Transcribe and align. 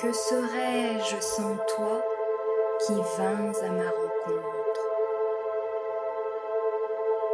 Que 0.00 0.12
serais-je 0.12 1.20
sans 1.22 1.56
toi 1.74 2.02
qui 2.86 2.92
vins 2.92 3.52
à 3.62 3.70
ma 3.70 3.84
rencontre? 3.84 4.80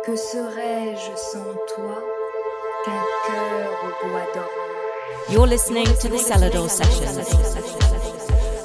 Que 0.05 0.15
serais-je 0.15 1.17
sans 1.17 1.55
toi 1.75 2.01
qu'un 2.85 3.05
cœur 3.27 3.71
au 3.83 4.09
bois 4.09 4.27
dormant? 4.33 5.29
You're 5.29 5.49
listening 5.49 5.87
to 6.01 6.09
the 6.09 6.19
Celador 6.19 6.71
Sessions. 6.71 7.19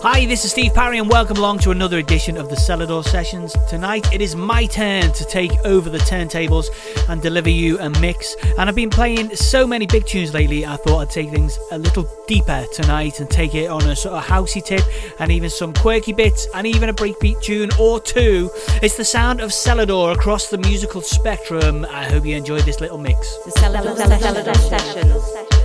Hi, 0.02 0.28
this 0.28 0.46
is 0.46 0.52
Steve 0.52 0.76
Parry, 0.76 1.00
and 1.00 1.10
welcome 1.10 1.38
along 1.38 1.58
to 1.60 1.72
another 1.72 1.98
edition 1.98 2.38
of 2.38 2.50
the 2.50 2.56
Selador 2.56 3.04
Sessions. 3.04 3.56
Tonight, 3.68 4.14
it 4.14 4.22
is 4.22 4.36
my 4.36 4.68
turn 4.68 5.12
to 5.12 5.26
take 5.26 5.52
over 5.66 5.90
the 5.90 5.98
turntables 5.98 6.68
and 7.10 7.20
deliver 7.20 7.50
you 7.50 7.80
a 7.80 7.90
mix. 8.00 8.36
And 8.60 8.70
I've 8.70 8.76
been 8.76 8.92
playing 8.92 9.36
so 9.36 9.66
many 9.66 9.88
big 9.88 10.06
tunes 10.06 10.36
lately, 10.36 10.68
I 10.68 10.76
thought 10.78 11.00
I'd 11.00 11.10
take 11.10 11.32
things 11.32 11.58
a 11.72 11.80
little 11.80 12.08
deeper 12.28 12.68
tonight 12.72 13.20
and 13.20 13.28
take 13.28 13.56
it 13.56 13.72
on 13.72 13.82
a 13.90 13.96
sort 13.96 14.14
of 14.14 14.24
housey 14.24 14.64
tip, 14.64 14.84
and 15.20 15.32
even 15.32 15.50
some 15.50 15.74
quirky 15.74 16.14
bits, 16.14 16.48
and 16.54 16.68
even 16.68 16.90
a 16.90 16.94
breakbeat 16.94 17.42
tune 17.42 17.72
or 17.80 18.00
two. 18.00 18.52
It's 18.84 18.98
the 18.98 19.06
sound 19.06 19.42
of 19.42 19.50
Selador 19.50 20.14
across 20.14 20.50
the 20.50 20.60
musical 20.60 21.02
spectrum. 21.02 21.88
I 21.90 22.04
hope 22.04 22.24
you 22.24 22.36
enjoyed 22.36 22.64
this 22.64 22.80
little 22.80 23.00
mix. 23.00 23.36
The 23.46 23.52
Selador, 23.52 24.56
Sessions. 24.70 25.57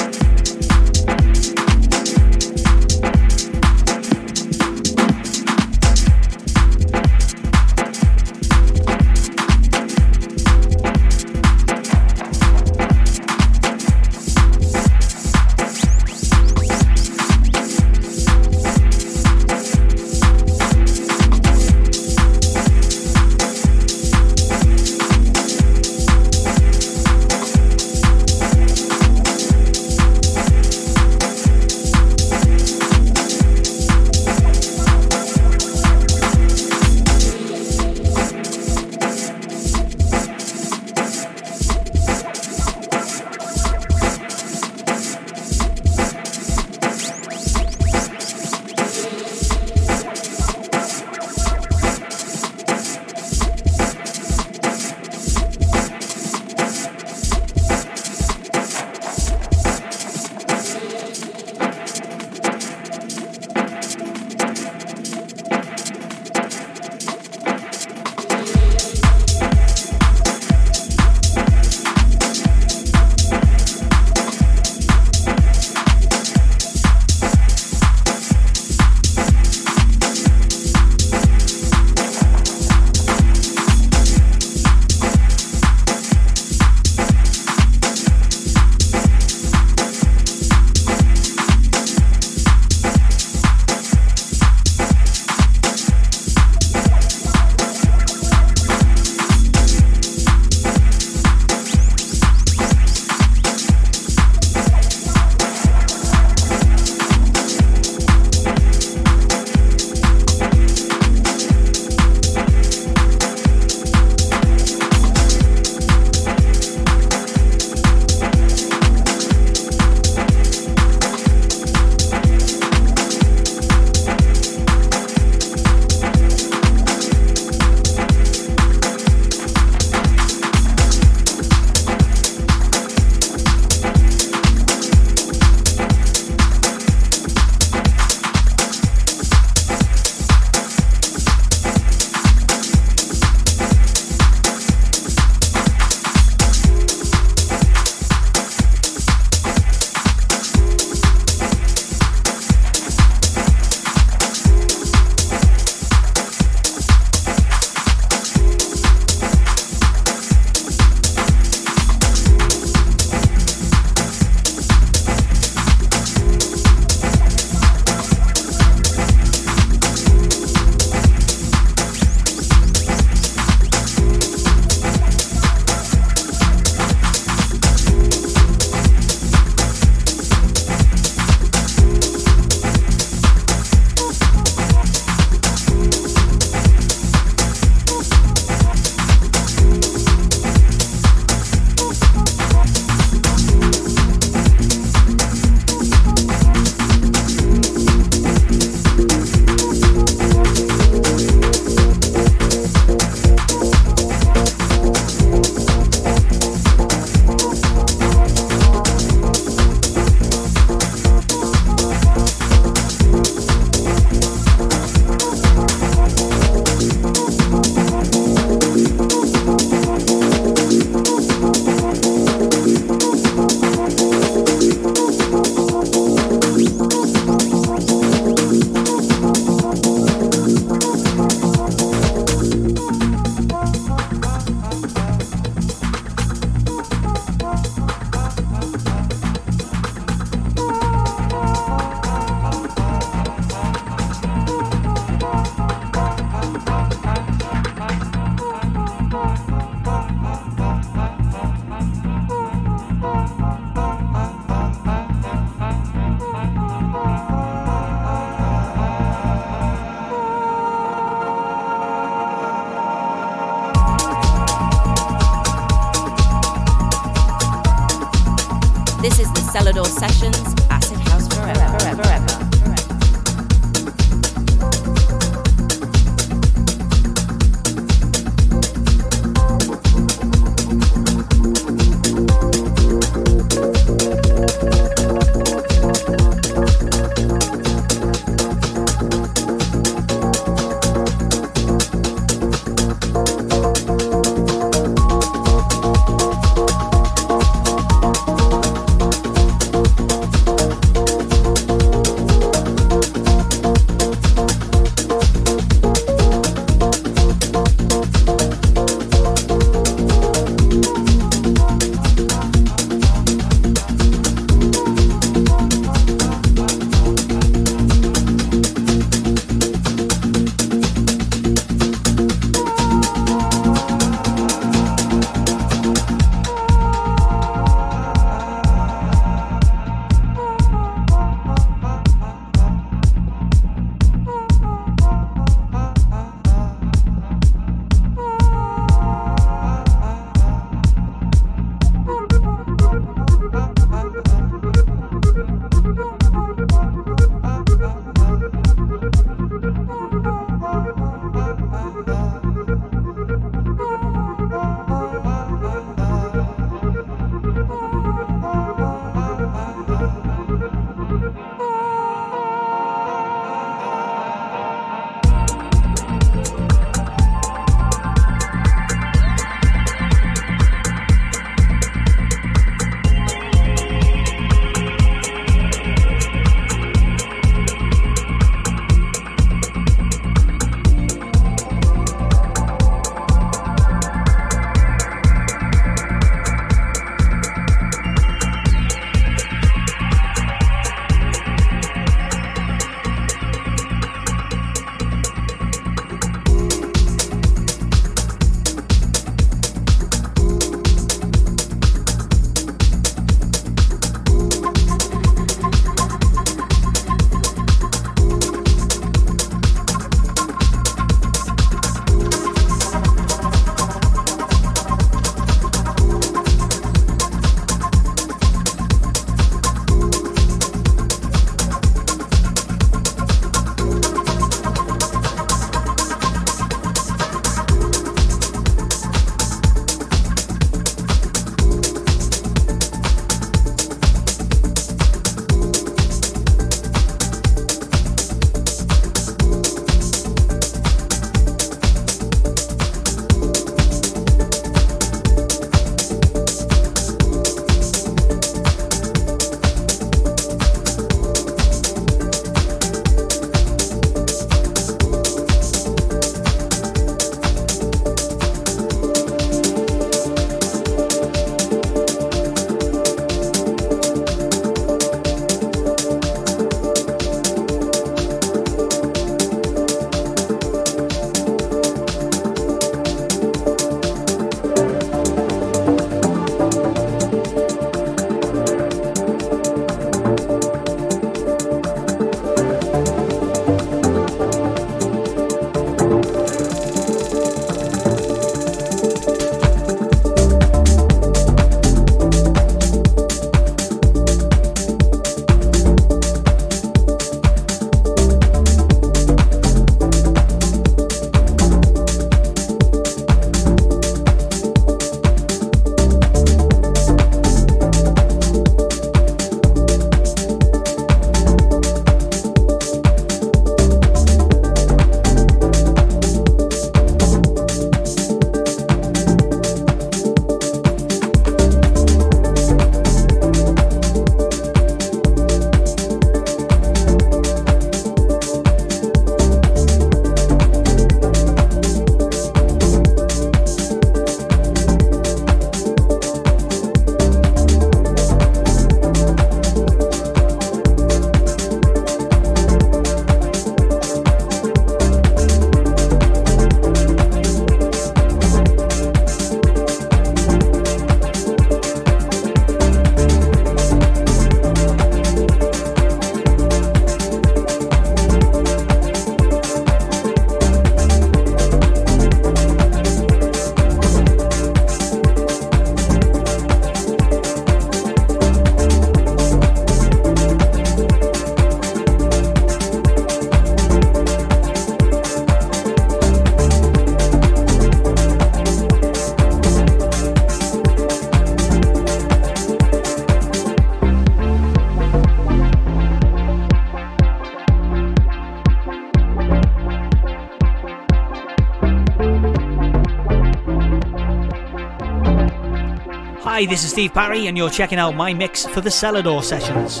Hi, 596.54 596.66
this 596.66 596.84
is 596.84 596.90
Steve 596.90 597.12
Parry, 597.12 597.48
and 597.48 597.58
you're 597.58 597.68
checking 597.68 597.98
out 597.98 598.14
my 598.14 598.32
mix 598.32 598.64
for 598.64 598.80
the 598.80 598.88
Selador 598.88 599.42
sessions. 599.42 600.00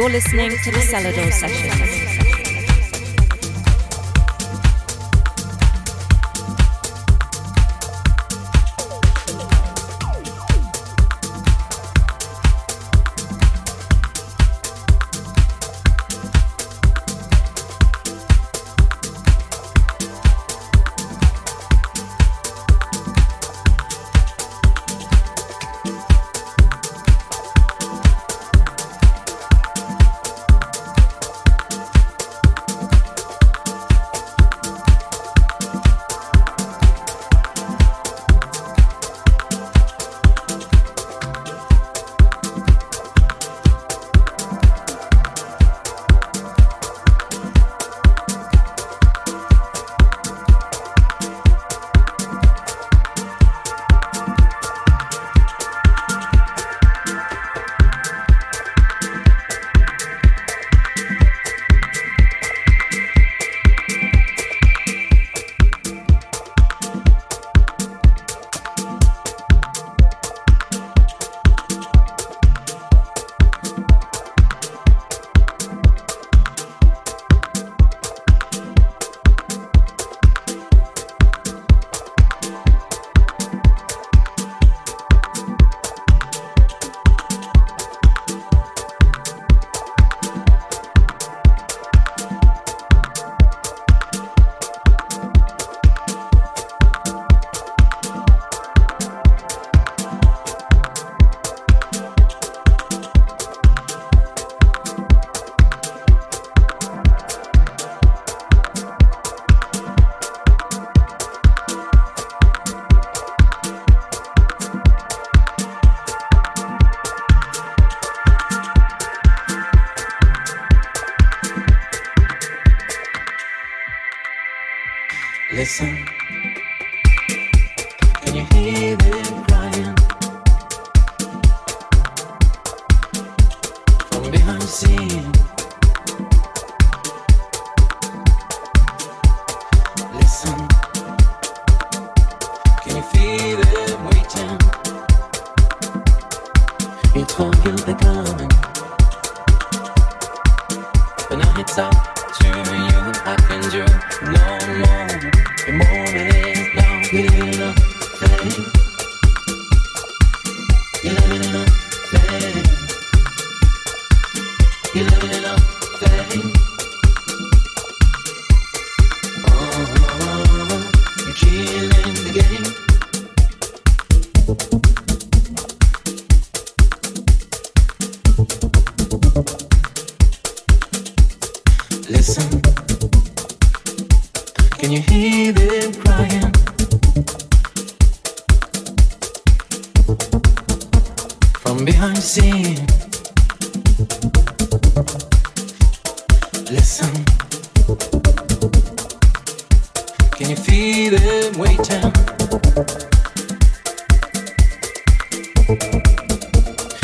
You're 0.00 0.08
listening 0.08 0.48
to 0.48 0.70
the 0.70 0.78
Selador 0.78 1.30
Sessions. 1.30 2.09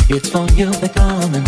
It's 0.09 0.29
for 0.29 0.45
you, 0.57 0.69
they're 0.71 0.89
coming. 0.89 1.45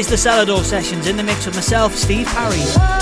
Is 0.00 0.06
the 0.06 0.16
Selador 0.16 0.64
Sessions 0.64 1.06
in 1.06 1.18
the 1.18 1.22
mix 1.22 1.44
with 1.44 1.54
myself, 1.56 1.94
Steve 1.94 2.26
Parry. 2.28 2.99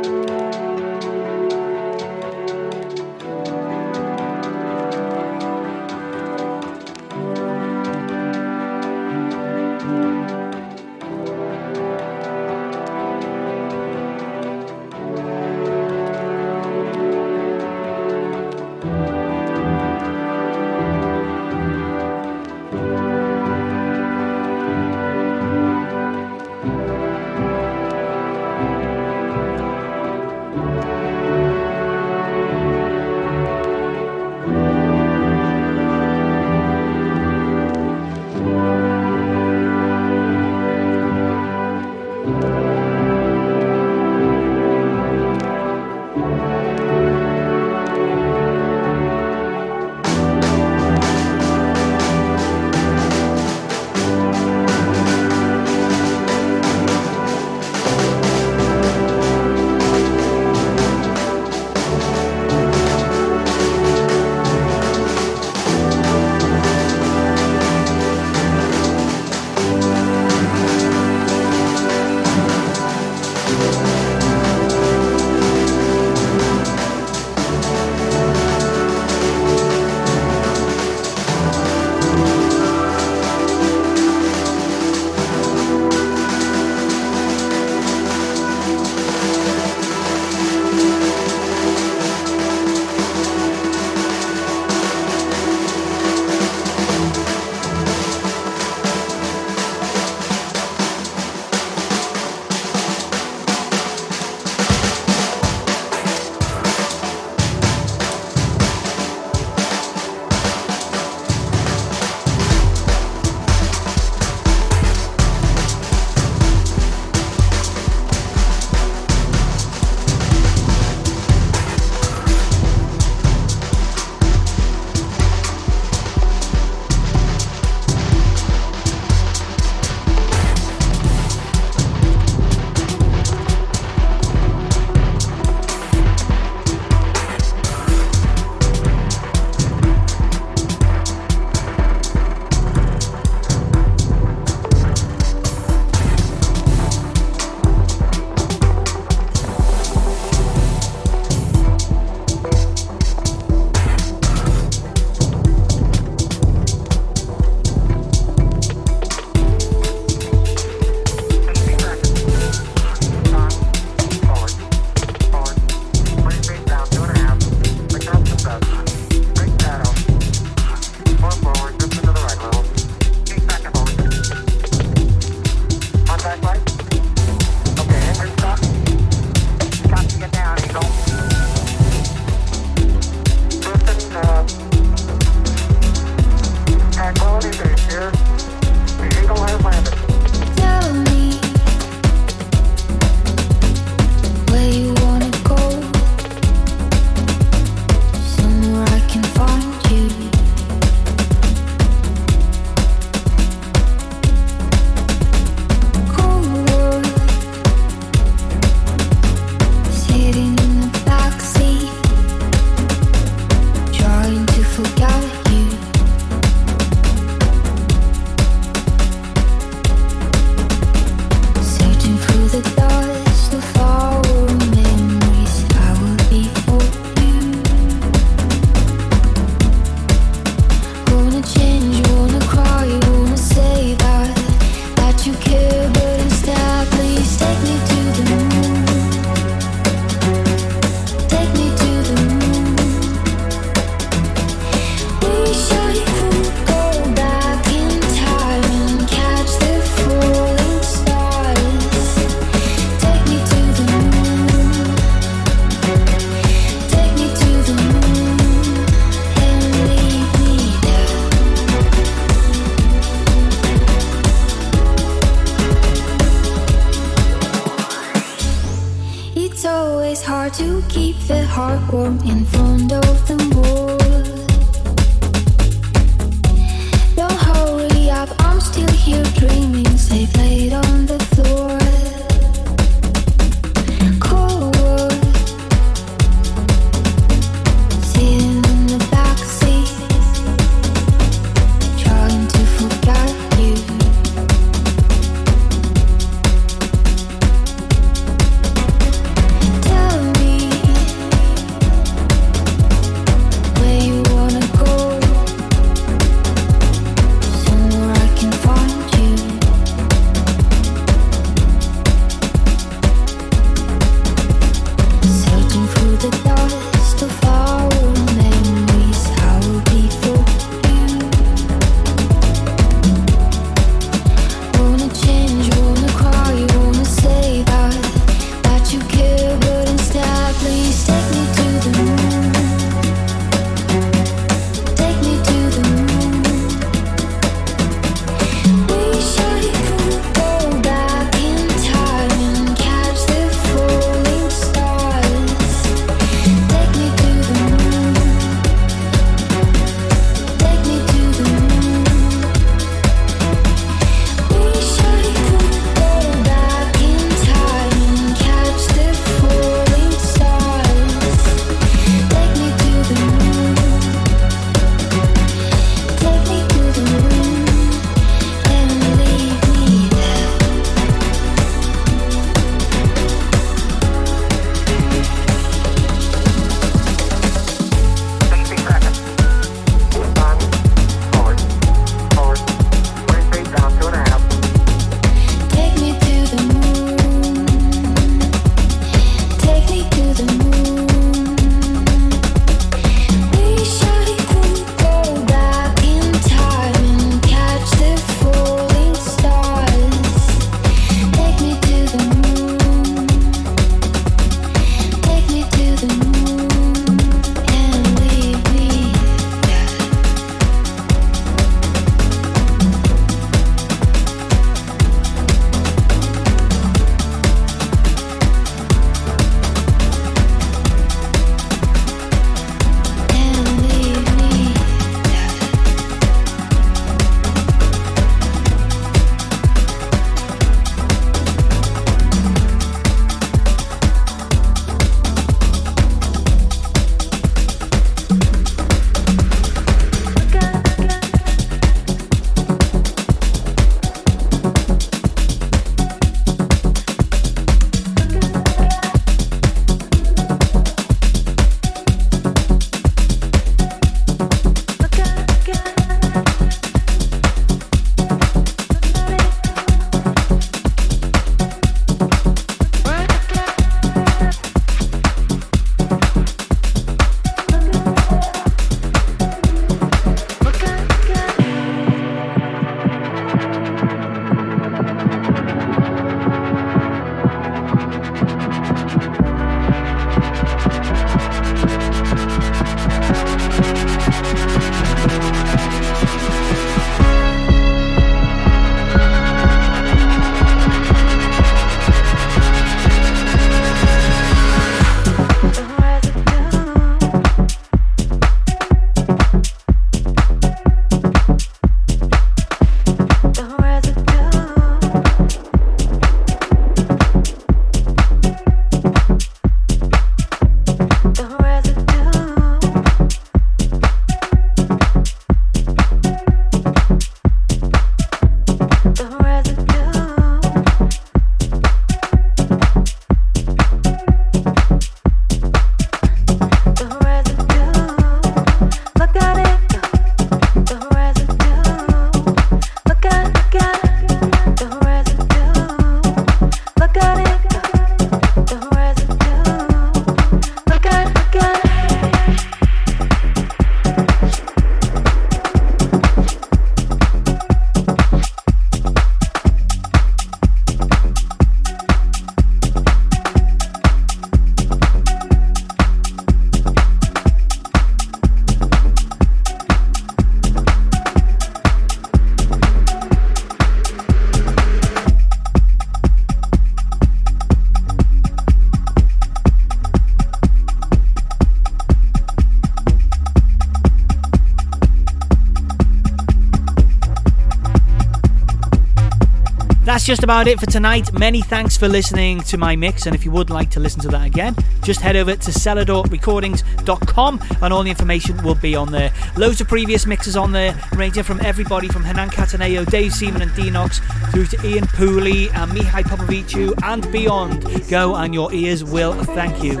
Just 580.32 580.44
about 580.44 580.66
it 580.66 580.80
for 580.80 580.86
tonight. 580.86 581.30
Many 581.34 581.60
thanks 581.60 581.98
for 581.98 582.08
listening 582.08 582.62
to 582.62 582.78
my 582.78 582.96
mix, 582.96 583.26
and 583.26 583.34
if 583.34 583.44
you 583.44 583.50
would 583.50 583.68
like 583.68 583.90
to 583.90 584.00
listen 584.00 584.22
to 584.22 584.28
that 584.28 584.46
again, 584.46 584.74
just 585.02 585.20
head 585.20 585.36
over 585.36 585.54
to 585.54 585.70
seladorrecordings.com 585.70 587.60
and 587.82 587.92
all 587.92 588.02
the 588.02 588.08
information 588.08 588.56
will 588.64 588.74
be 588.74 588.96
on 588.96 589.12
there. 589.12 589.30
Loads 589.58 589.82
of 589.82 589.88
previous 589.88 590.24
mixes 590.24 590.56
on 590.56 590.72
there, 590.72 590.98
ranging 591.12 591.42
from 591.42 591.60
everybody 591.60 592.08
from 592.08 592.24
Hernan 592.24 592.48
Cattaneo, 592.48 593.04
Dave 593.10 593.34
Seaman 593.34 593.60
and 593.60 593.70
Denox, 593.72 594.22
through 594.52 594.64
to 594.68 594.86
Ian 594.86 595.04
Pooley 595.04 595.70
and 595.74 595.92
Mihai 595.92 596.22
Popoviciu 596.22 596.98
and 597.04 597.30
beyond. 597.30 598.08
Go 598.08 598.34
and 598.34 598.54
your 598.54 598.72
ears 598.72 599.04
will 599.04 599.34
thank 599.44 599.84
you. 599.84 600.00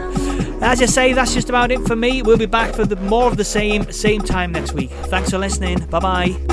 As 0.62 0.80
I 0.80 0.86
say, 0.86 1.12
that's 1.12 1.34
just 1.34 1.50
about 1.50 1.70
it 1.70 1.82
for 1.82 1.94
me. 1.94 2.22
We'll 2.22 2.38
be 2.38 2.46
back 2.46 2.74
for 2.74 2.86
the, 2.86 2.96
more 2.96 3.26
of 3.26 3.36
the 3.36 3.44
same, 3.44 3.92
same 3.92 4.22
time 4.22 4.52
next 4.52 4.72
week. 4.72 4.92
Thanks 5.08 5.28
for 5.28 5.36
listening. 5.36 5.80
Bye 5.90 6.00
bye. 6.00 6.51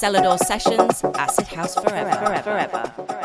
Selador 0.00 0.38
Sessions 0.38 1.04
Acid 1.18 1.46
House 1.48 1.74
Forever. 1.74 2.10
forever, 2.12 2.42
forever. 2.96 3.19